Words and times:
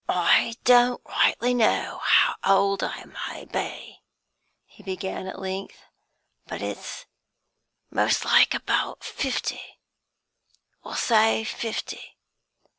"I 0.09 0.55
don't 0.63 0.99
rightly 1.07 1.53
know 1.53 1.99
how 2.01 2.35
old 2.43 2.83
I 2.83 3.03
may 3.03 3.45
be," 3.45 4.01
he 4.65 4.81
began 4.81 5.27
at 5.27 5.37
length, 5.37 5.77
"but 6.47 6.59
it's 6.59 7.05
most 7.91 8.25
like 8.25 8.55
about 8.55 9.03
fifty; 9.03 9.77
we'll 10.83 10.95
say 10.95 11.43
fifty. 11.43 12.17